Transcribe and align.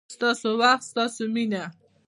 ستاسو 0.15 0.49
وخت، 0.61 0.81
ستاسو 0.91 1.23
مینه 1.35 1.63